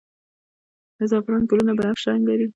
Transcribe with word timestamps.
د 0.97 0.99
زعفران 1.11 1.43
ګلونه 1.49 1.73
بنفش 1.77 2.03
رنګ 2.09 2.23
لري 2.29 2.47